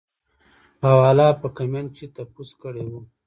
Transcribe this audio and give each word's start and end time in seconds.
پۀ 0.79 0.87
حواله 0.93 1.27
پۀ 1.41 1.47
کمنټ 1.57 1.89
کښې 1.95 2.07
تپوس 2.15 2.49
کړے 2.61 2.83
وۀ- 2.91 2.99